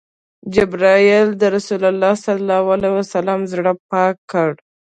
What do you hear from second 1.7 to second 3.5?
الله ﷺ